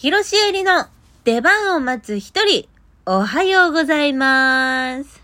[0.00, 0.86] 広しえりの
[1.24, 2.68] 出番を待つ一人、
[3.04, 5.20] おはようございます。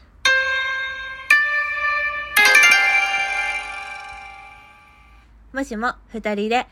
[5.53, 6.67] もしも二人で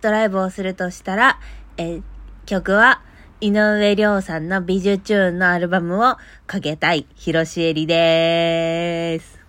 [0.00, 1.40] ドライブをするとしたら、
[1.76, 2.02] え、
[2.46, 3.02] 曲は
[3.40, 6.16] 井上涼さんの美女チューンのアルバムを
[6.46, 9.40] かけたい、広しえりでーす。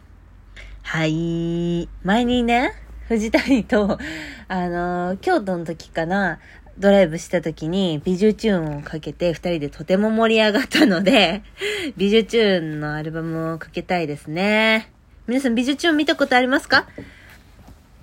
[0.81, 1.87] はい。
[2.01, 2.73] 前にね、
[3.09, 3.99] 藤谷と、
[4.47, 6.39] あのー京都の時かな、
[6.77, 11.41] ドライブした時に、美女チューンをかけて、二人でとても盛り上がったので、
[11.95, 14.89] 美女チューンのアルバムをかけたいですね。
[15.27, 16.87] 皆さん美女チューン見たことありますか？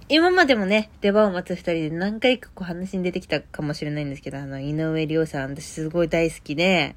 [0.08, 6.96] 今までもね、出番を待つ二人で何回かこう話に出てきたかもしれないんですけど、あの、井上涼さん、私すごい大好きで、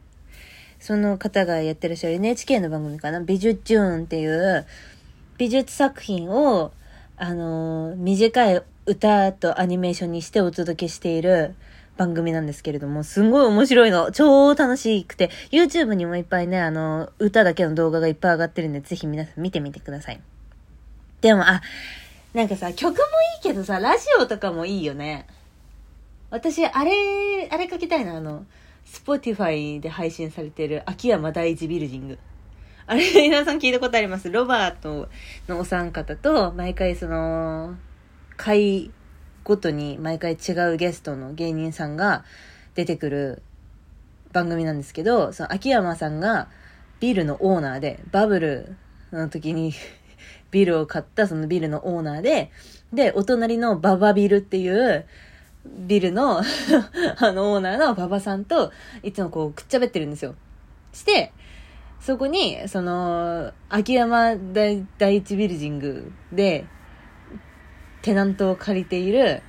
[0.80, 4.66] その方がやってらっしゃる NHK の番組かな、美術チューンっていう
[5.38, 6.72] 美術作品を、
[7.18, 11.56] あのー短い歌とアニメーションにしてお届けしている
[11.98, 14.12] 番組なんですけれども、すんごい面白いの。
[14.12, 20.20] 超楽しくて、YouTube にもいっぱいね、あの、歌だけの動画がいっぱい上がってるんで、ぜひ皆さん見てみてください。
[21.22, 21.62] でも、あ、
[22.34, 23.00] なんかさ、曲もい
[23.40, 25.26] いけどさ、ラジオとかもいいよね。
[26.30, 28.46] 私、あれ、あれ書きたいな、あの、
[28.86, 32.20] Spotify で配信されてる秋山第一ビルディング。
[32.88, 34.30] あれ、皆さん聞いたことあります？
[34.30, 35.10] ロバート
[35.48, 37.76] のお三方と、毎回その、
[38.38, 38.92] 回
[39.46, 42.26] ごとに毎回違うゲストの芸人さんが
[42.74, 43.44] 出てくる
[44.34, 46.50] 番組なんですけど、その秋山さんが
[47.00, 48.76] ビルのオーナーで、バブル
[49.12, 49.72] の時に
[50.50, 52.52] ビルを買ったそのビルのオーナーで、
[52.92, 55.06] で、お隣のババビルっていう、
[55.64, 56.40] ビルの
[57.18, 58.72] あのオーナーの馬場さんと
[59.04, 60.34] いつもこうくっちゃべってるんですよ。
[60.92, 61.32] して、
[62.00, 64.86] そこに、その、秋山第
[65.16, 66.66] 一ビルジングで、
[68.06, 69.42] テナントを借りている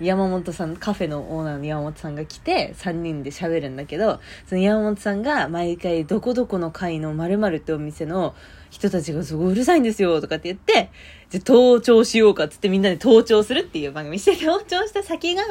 [0.00, 8.34] 山本さん、カフェのオーナーの山本さんが来て、3人で喋るんだけど、その山本さんが毎回、どこどこの階の〇〇ってお店の
[8.70, 10.90] 人たちがすごいうるさいんですよ、とかって言って、
[11.28, 15.42] じゃあ登頂しようかっつってみんなで登頂するっていう番組して、登頂した先が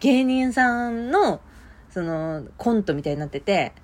[0.00, 1.42] 芸人さんの、
[1.90, 3.74] その、コントみたいになってて、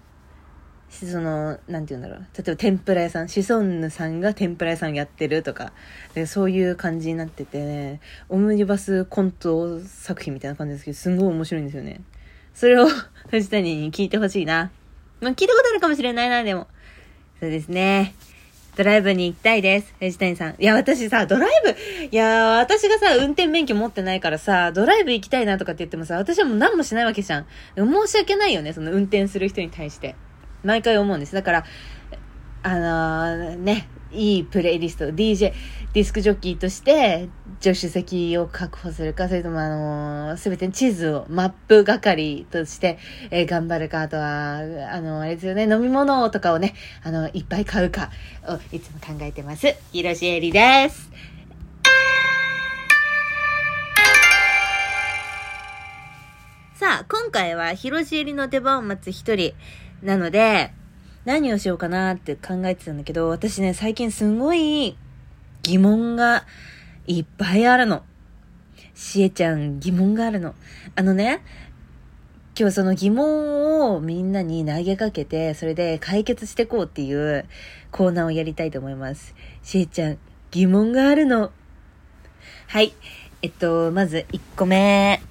[0.95, 2.19] その、なんて言うんだろう。
[2.37, 5.73] 例えば天ぷら屋さん、シソンヌさんが天ぷら屋さんやってるとか、
[6.15, 12.01] でそういう感じになっててね、オムニバスコント作品みたいな感じですけど、すんごい面白いんですよね。
[12.55, 12.87] それを
[13.31, 14.71] 藤谷に聞いてほしいな。
[15.21, 16.69] まあ、聞いたことあるかもしれないな、でも。
[17.41, 18.15] そうですね。
[18.77, 19.95] ドライブに行きたいです。
[20.01, 20.55] 藤谷さん。
[20.59, 27.47] いや、私さ、ドライブ、いや、私がさ、運転免許持ってないからさ、ドライブ行きたいなとかって言ってもさ、私はもう何もしないわけじゃん。
[27.77, 30.17] 申し訳ないよね、その運転する人に対して。
[30.65, 31.35] 毎回思うんです。
[31.35, 31.65] だから、
[32.63, 35.53] あのーね、いいプレイリスト、DJ、
[35.93, 37.29] ディスクジョッキーとして、
[37.61, 42.99] 助手席を確保するか、それともあのすべて地図を、マップ係として、
[43.31, 44.59] えー頑張るか、あとは、
[44.91, 48.11] あのあれですよね、飲み物とかをね、あの、いっぱい買うか、
[48.49, 49.75] をいつも考えてます。
[49.93, 51.11] 広しえりです。
[56.75, 59.55] さあ、今回は広しえりの出番を待つ一人
[60.05, 60.71] なので、
[61.25, 64.99] 何をしようかなって考えてたんだけど、私ね、最近すごい
[65.63, 66.45] 疑問が
[67.07, 68.03] いっぱいあるの。
[68.95, 70.55] しえちゃん疑問があるの。
[70.95, 71.41] あのね、
[72.57, 77.47] 今日その疑問をみんなに投げかけて、それで解決していこうっていう
[77.91, 79.35] コーナーをやりたいと思います。
[79.63, 80.19] しえちゃん
[80.51, 81.51] 疑問があるの。
[82.67, 82.93] はい。
[83.41, 85.23] えっと、まず1個目。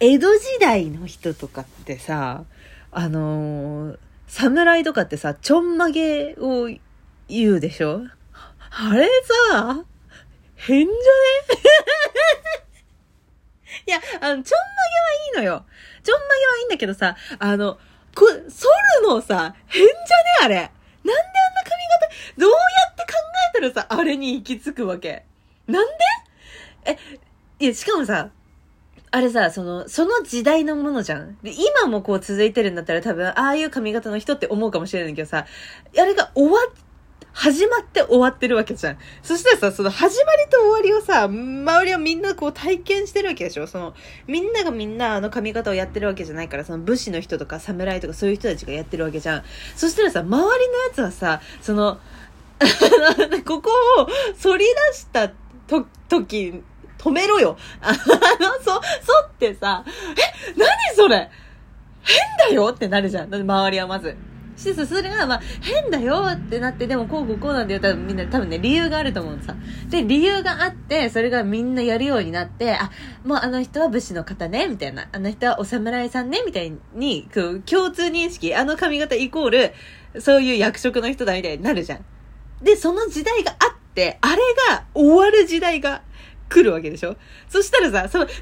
[0.00, 2.44] 江戸時代の人とかってさ、
[2.92, 3.98] あのー
[4.28, 6.68] 侍とかってさ、ちょんまげを
[7.28, 8.02] 言うでしょ？
[8.70, 9.08] あれ
[9.52, 9.84] さ、
[10.56, 10.92] 変じゃね？
[13.86, 14.44] いや、あの、ちょんまげはい
[15.34, 15.64] いのよ。
[16.02, 17.78] ちょんまげはいいんだけどさ、あの、
[18.16, 18.32] こ、剃
[19.00, 19.94] るのさ、変じゃね？
[20.42, 20.54] あれ。
[20.56, 20.72] なんで
[21.04, 22.56] あんな髪型、どうや
[22.90, 23.08] って考
[23.56, 25.24] えたらさ、あれに行き着くわけ。
[25.68, 25.94] なんで？
[26.86, 26.98] え、
[27.60, 28.30] いや、しかもさ、
[29.16, 31.38] あれさ、その、その時代のものじゃん。
[31.42, 35.46] で、今もこう続いてるんだったら多分、ああいう髪型の人って思うかもしれないけどさ、
[35.98, 36.74] あれが終わっ、
[37.32, 38.98] 始まって終わってるわけじゃん。
[39.22, 43.66] そしたらさ、その始まりと終わりをさ、周りはみんなこう体験してるわけでしょ？
[43.66, 43.94] その、
[44.26, 49.44] みんながみんなあの髪型をやってるわけじゃないから、その武士の人とか侍とかそういう人たちがやってるわけじゃん。
[49.76, 51.98] そしたらさ、周りのやつはさ、その、
[53.46, 54.06] ここを
[54.42, 55.30] 反り出した
[55.66, 56.62] と、時、
[57.06, 57.56] 止めろよ。
[57.80, 58.80] あの、そ、そ
[59.28, 61.30] ってさ、え、何それ？
[62.02, 62.72] 変だよ？
[62.74, 63.34] ってなるじゃん。
[63.34, 64.16] 周りはまず。
[64.56, 66.24] してさ、それが、まあ、変だよ？
[66.32, 67.80] ってなって、でもこうこうこうなんだよ。
[67.80, 69.54] 多分みんな多分ね、理由があると思うのさ。
[69.90, 72.90] で、理由があって、それがみんなやるようになって、あ、
[73.24, 75.08] もうあの人は武士の方ね、みたいな。
[75.12, 82.04] あの人はお侍さんね、みたいに、こう、共通認識、あの髪型イコール、そういう役職の人だみたいになるじゃん。
[82.62, 84.36] で、その時代があって、あれ
[84.70, 86.00] が終わる時代が
[86.48, 87.16] 来るわけでしょ？
[87.48, 88.36] そしたらさ、その、ずっ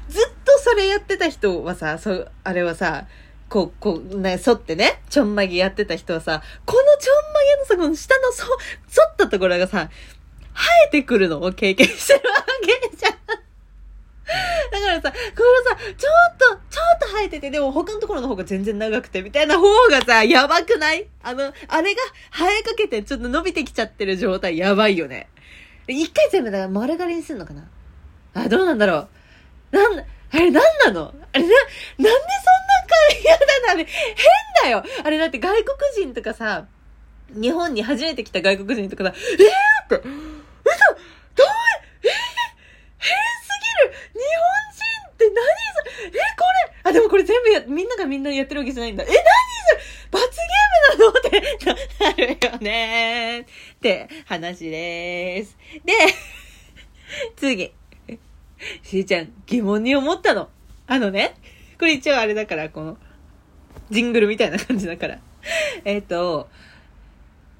[0.45, 3.07] とそれやってた人はさ、そう、あれはさ、
[3.49, 8.49] こう、こう、ね、沿ってね、ちょんまげやってた人はさ、このちょんまげのさ、この下のそ、沿
[9.11, 9.89] ったところがさ、
[10.53, 12.35] 生えてくるのを経験してるわ
[12.89, 13.11] けじゃん。
[14.71, 21.07] だからさ、このさ、ちょっと、ちょっと生えてて、でも他のところの方が全然長くて、みたいな方がさ、やばくない？
[21.21, 25.27] あの、あれが生えかけてちょっと伸びてきちゃってる状態、やばいよね。
[25.87, 27.69] 一回全部だから丸刈りにすんのかな？
[28.35, 29.07] あ、どうなんだろ
[29.71, 29.75] う。
[29.75, 31.13] なん、あれなんなの？
[31.33, 31.49] あれな、なんで
[31.97, 32.11] そんな
[33.09, 33.85] 髪型なの？
[33.85, 33.87] 変
[34.63, 34.83] だよ。
[35.03, 35.65] あれだって外国
[35.95, 36.67] 人とかさ、
[37.29, 41.47] 日本に初めて来た外国人とかさ、えーって、嘘どう
[42.03, 42.11] えー、
[42.99, 43.95] 変すぎる。
[44.13, 45.35] 日本人って何
[45.73, 46.09] それ？
[46.09, 46.89] え、これ。
[46.89, 49.03] あ、でもこれ全部や、みんながみんなやってるわけじゃないんだ。
[49.03, 49.21] え、何それ？
[50.11, 51.17] 罰ゲームなの？
[51.17, 51.29] って
[52.03, 53.45] なるよねっ
[53.81, 55.57] て話です。
[55.85, 55.93] で、
[57.37, 57.73] 次。
[58.83, 60.49] しーちゃん、疑問に思ったの。
[60.87, 61.35] あのね、
[61.79, 62.97] これ一応あれだから、この、
[63.89, 65.19] ジングルみたいな感じだから。
[65.85, 66.49] えっと、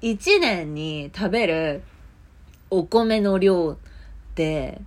[0.00, 1.82] 一年に食べる
[2.70, 4.80] お米の量って、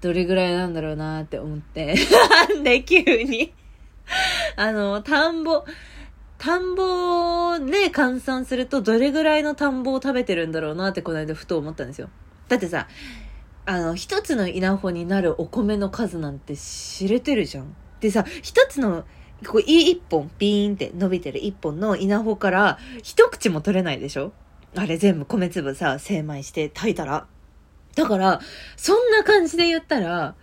[0.00, 1.94] どれぐらいなんだろうなって思って。
[2.48, 3.52] なんで急に
[4.56, 5.64] あの、田んぼ、
[6.38, 12.08] 田んぼで換算するとどれぐらいの田んぼを食べてるんだろうなってこの間ふと思ったんですよ。
[12.48, 12.88] だってさ、
[13.70, 17.76] あの、一つの稲穂になるお米の数なんて知れてるじゃん。
[18.00, 19.04] でさ、一つの、
[19.46, 24.32] こう、いい一本、ピーンって伸びてる一本の稲穂から、一口も取れないでしょ？
[24.74, 27.28] あれ全部米粒さ、精米して炊いたら。
[27.94, 28.40] だから、
[28.76, 30.34] そんな感じで言ったら、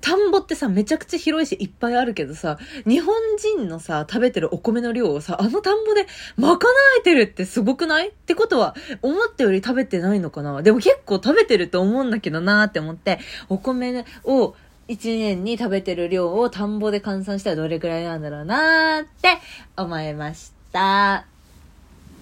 [0.00, 6.06] 田んぼってさ、めちゃくちゃ広いしいっぱいあるけどさ、日本人のさ、食べてるお米の量をさ、あの田んぼで
[6.36, 6.58] 賄
[7.00, 8.08] えてるってすごくない？
[8.10, 10.62] ってことは、思ったより食べてないのかな？
[10.62, 13.18] でも結構食べてると思うんだけどなーって思って、
[13.48, 14.54] お米を
[14.88, 19.38] 1年に食べてる量を田んぼで換算したらどれくらいなんだろうなーって
[19.76, 21.26] 思いました。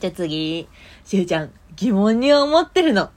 [0.01, 0.67] じゃあ次、
[1.05, 3.11] しゅうちゃん、疑問に思ってるの。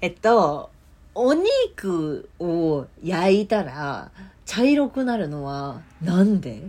[0.00, 0.70] えっと、
[1.16, 4.10] お肉を焼いたら
[4.44, 6.68] 茶色くなるのはなんで？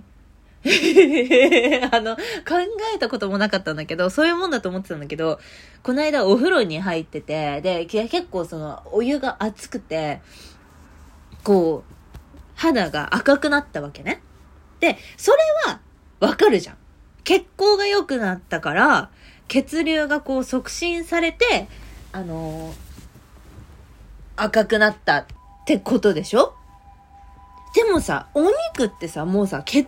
[1.91, 2.21] あの、考
[2.93, 5.39] えたこともなかったんだけど、そういうもんだと思ってたんだけど、
[5.83, 10.21] この間お風呂に入ってて、で、結構その、お湯が熱くて、
[11.43, 11.93] こう、
[12.55, 14.21] 肌が赤くなったわけね。
[14.79, 15.79] で、それは、
[16.19, 16.77] わかるじゃん。
[17.23, 19.09] 血行が良くなったから、
[19.47, 21.67] 血流がこう促進されて、
[22.11, 22.73] あの
[24.37, 25.25] 赤くなったっ
[25.65, 26.53] てことでしょ？
[27.75, 29.85] でもさ、お肉ってさ、もうさ、血流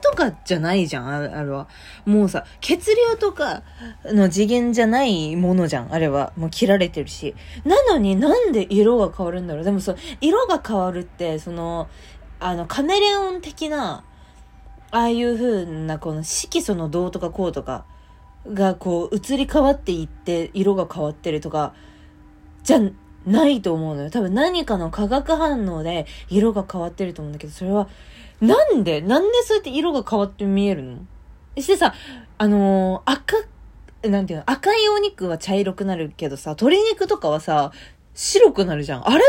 [0.00, 1.66] とかじゃないじゃん、あれは。
[2.04, 3.62] もうさ、血流とか
[4.04, 6.32] の次元じゃないものじゃん、あれは。
[6.36, 7.34] もう切られてるし。
[7.64, 9.64] なのになんで色が変わるんだろう？
[9.64, 11.88] でもそう、色が変わるって、その、
[12.38, 14.04] あの、カメレオン的な、
[14.92, 17.86] ああいう風な、この色素の銅とかこうとか
[18.46, 21.74] がこう移り変わっていって色が変わってるとか、
[22.62, 22.94] じゃん
[23.26, 24.10] ないと思うのよ。
[24.10, 27.88] 多分何かの化学反応で色が変わってると思うんだけど、それは、
[28.40, 29.00] なんで？
[29.00, 30.98] なんでそうやって色が変わって見えるの？
[31.56, 31.94] してさ、
[32.38, 33.36] あのー、赤、
[34.08, 37.70] なんていうの、赤いお肉は茶色くなるけどさ、鶏肉とかはさ、
[38.14, 39.08] 白くなるじゃん。
[39.08, 39.22] あれも、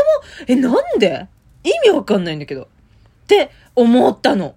[0.48, 1.28] え、なんで？
[1.62, 2.62] 意味わかんないんだけど。
[2.62, 2.66] っ
[3.26, 4.54] て思ったの。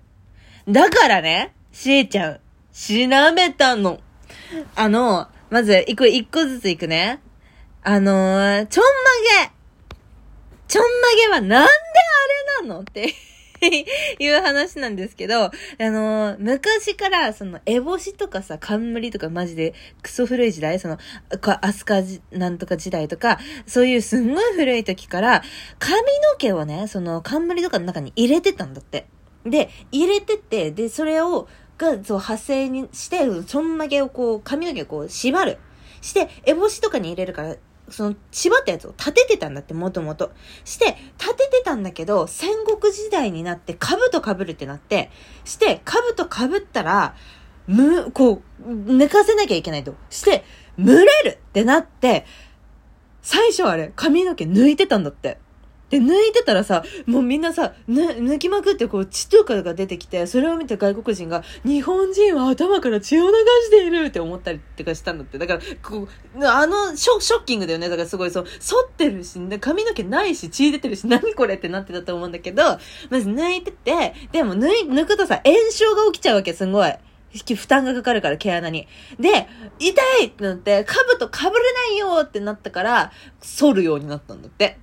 [0.67, 2.33] だからね、しえちゃん、
[2.73, 3.99] 調べたの。
[4.75, 7.21] あの、まず、一個、一個ずついくね。
[7.89, 8.91] あのー、ちょんま
[9.45, 9.51] げ。
[10.67, 11.71] ちょんまげはなんで
[12.61, 13.13] あれなのって
[14.19, 20.97] いう話なんですけど、あのー、昔から、その、エボシとかさ、冠とかマジでクソ古い時代、その、
[21.61, 22.01] アスカ
[22.31, 25.41] なんとか時代とか、そういうすんごい古い時から、
[25.79, 26.03] 髪の
[26.37, 29.07] 毛をね、その、冠とかの中に入れてたんだって。
[29.45, 35.57] で、入れてて、で、それを、が、そう、派生にして、ちょんまげをこう、髪の毛をこう、縛る。
[36.01, 37.55] して、エボシとかに入れるから、
[37.89, 40.31] その、縛ったやつを立ててたんだって、もともと。
[40.65, 45.09] して、立ててたんだけど、戦国時代になって、兜被るってなって、
[45.45, 47.15] して、兜被ったら、
[47.67, 49.95] む、こう、寝かせなきゃいけないと。
[50.09, 50.43] して、
[50.77, 52.25] 蒸れるってなって、
[53.21, 55.37] 最初あれ、髪の毛抜いてたんだって。
[55.89, 63.33] で、抜いてたらさ、もうみんなさ、ぬ抜きまくってこう血とかが出てきて、それを見て外国人が、日本人は頭から血を流
[63.65, 65.37] しているって思ったりとかしたんだって。
[65.37, 67.87] だから、こう、あの、ショショッキングだよね。
[67.87, 72.63] だからすごいそう、反ってるし、髪の毛ないし、血出てるし、何これってなってたと思うんだけど、
[73.09, 76.93] まず抜いてて、でも抜い、抜くとさ、炎症が起きちゃうわけ、すごい。
[77.55, 78.87] 負担がかかるから、毛穴に。
[79.19, 79.47] で、
[79.79, 81.57] 痛いってなって、カブと被れな
[81.91, 83.11] いよってなったから、
[83.59, 84.79] 反るようになったんだって。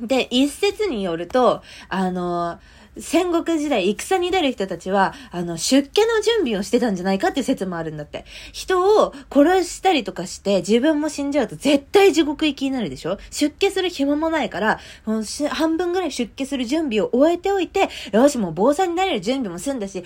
[0.00, 2.58] で、一説によると、あの、
[3.00, 8.24] 戦国時代、戦に出る人たちは、あの、出家の準備をしてたんじゃないかって説もあるんだって。
[8.52, 13.18] 人を殺したりとかして、自分も死んじゃうと絶対地獄行きになるでしょ？
[13.30, 20.02] 出家する暇もないから、もう半分ぐらい出家する準備を終えておいて、よし、もう坊さんになれる準備も済んだし、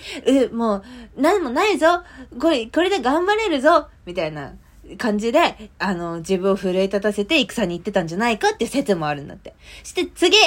[0.51, 0.83] う、もう、
[1.17, 2.03] 何もないぞ。
[2.39, 3.87] これ、これで頑張れるぞ。
[4.05, 4.53] みたいな。
[4.97, 9.55] 感じで、あの、自分を奮い立たせて戦に行ってたんじゃないかって説もあるんだって。
[9.83, 10.37] して次、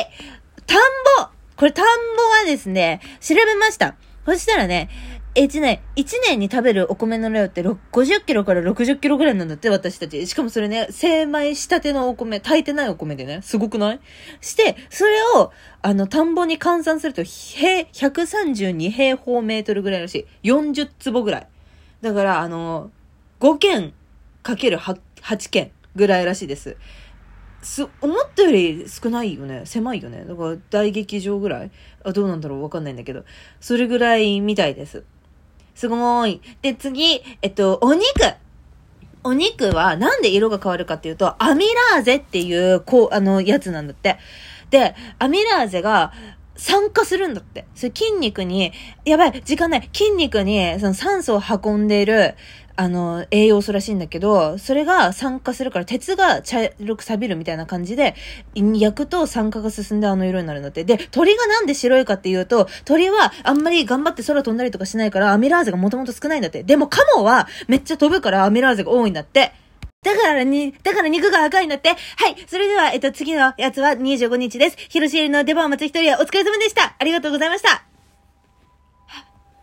[0.66, 0.78] 田ん
[1.20, 3.96] ぼこれ田んぼはですね、調べました。
[4.26, 4.90] そしたらね、
[5.36, 10.26] 1年、1年に食べるお米の量って50キロから60キロぐらいなんだって、私たち。
[10.26, 14.00] しかもそれね、精米したてのお米、炊いてないお米でね、すごくない？
[14.40, 15.52] して、それを、
[15.82, 20.48] あの、田んぼに換算すると、平、132平方メートルぐらいらしい。
[20.50, 21.48] 40坪ぐらい。
[22.00, 22.90] だから、あの、
[23.40, 23.92] 5軒
[24.46, 26.76] かける 8, 8件ぐらいらしいです。
[27.62, 29.62] す、思ったより少ないよね。
[29.64, 30.24] 狭いよね。
[30.24, 31.70] だから大劇場ぐらい
[32.04, 33.24] あ、どうなんだろうわかんないんだけど。
[33.60, 35.02] それぐらいみたいです。
[35.74, 36.40] すごーい。
[36.62, 38.04] で、次、えっと、お肉。
[39.24, 44.16] お肉はなんで色が変わるかっていうと、アミラーゼっていう、こう、あの、やつなんだって。
[44.70, 46.12] で、アミラーゼが、
[46.56, 47.66] 酸化するんだって。
[47.74, 48.72] それ筋肉に、
[49.04, 49.90] やばい、時間ない。
[49.92, 52.34] 筋肉に、その酸素を運んでいる、
[52.76, 58.14] あの、栄養素らしいんだけど、それが酸化するから鉄が茶色く錆びるみたいな感じで、
[58.54, 60.84] 焼くと酸化が進んであの色になるんだって。
[60.84, 66.62] で、鳥がなんで白いかっていうと、鳥はあんまり頑張って空飛んだりとかしないからアミラーゼがもともと少ないんだって。
[66.62, 69.52] でもカモはめっちゃ飛ぶからアミラーゼが多いんだって。
[70.02, 71.88] だからに、だから肉が赤いんだって。
[71.88, 72.36] はい。
[72.46, 74.76] それでは、えっと、次のやつは25日です。
[74.88, 76.94] 広ロシエの出番を待つ一人はお疲れ様でした。
[76.98, 77.95] ありがとうございました。